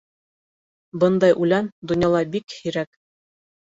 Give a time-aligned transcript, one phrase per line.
[1.03, 2.91] Бындай үлән донъяла бик һирәк.